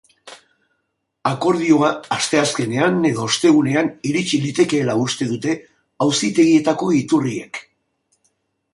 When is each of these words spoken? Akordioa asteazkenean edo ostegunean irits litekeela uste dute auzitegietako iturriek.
Akordioa 1.31 1.91
asteazkenean 2.15 2.97
edo 3.11 3.27
ostegunean 3.27 3.93
irits 4.13 4.27
litekeela 4.47 4.99
uste 5.05 5.31
dute 5.35 5.57
auzitegietako 6.09 6.95
iturriek. 7.05 7.67